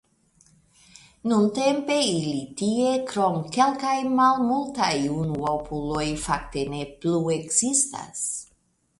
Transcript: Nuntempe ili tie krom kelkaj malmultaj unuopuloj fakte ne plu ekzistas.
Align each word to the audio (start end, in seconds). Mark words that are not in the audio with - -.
Nuntempe 1.31 1.97
ili 2.13 2.39
tie 2.61 2.93
krom 3.11 3.35
kelkaj 3.57 3.97
malmultaj 4.19 4.93
unuopuloj 5.17 6.07
fakte 6.23 6.63
ne 6.71 6.81
plu 7.03 7.13
ekzistas. 7.37 8.25